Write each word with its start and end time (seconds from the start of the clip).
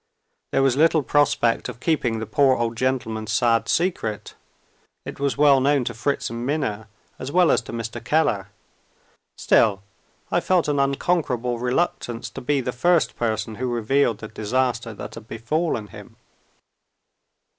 There 0.51 0.63
was 0.63 0.75
little 0.75 1.03
prospect 1.03 1.69
of 1.69 1.79
keeping 1.79 2.17
the 2.17 2.25
poor 2.25 2.55
old 2.57 2.75
gentleman's 2.75 3.31
sad 3.31 3.69
secret. 3.69 4.33
It 5.05 5.19
was 5.19 5.37
known 5.37 5.83
to 5.83 5.93
Fritz 5.93 6.31
and 6.31 6.43
Minna, 6.43 6.87
as 7.19 7.31
well 7.31 7.51
as 7.51 7.61
to 7.61 7.71
Mr. 7.71 8.03
Keller. 8.03 8.47
Still, 9.37 9.83
I 10.31 10.39
felt 10.39 10.67
an 10.67 10.79
unconquerable 10.79 11.59
reluctance 11.59 12.31
to 12.31 12.41
be 12.41 12.61
the 12.61 12.71
first 12.71 13.15
person 13.15 13.53
who 13.61 13.67
revealed 13.71 14.17
the 14.21 14.27
disaster 14.27 14.95
that 14.95 15.13
had 15.13 15.27
befallen 15.27 15.89
him. 15.89 16.15